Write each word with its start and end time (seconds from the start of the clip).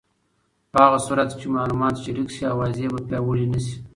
په 0.71 0.77
هغه 0.85 0.99
صورت 1.07 1.29
کې 1.31 1.37
چې 1.41 1.47
معلومات 1.57 1.95
شریک 2.03 2.29
شي، 2.35 2.43
اوازې 2.53 2.85
به 2.93 2.99
پیاوړې 3.07 3.45
نه 3.53 3.59
شي. 3.65 3.75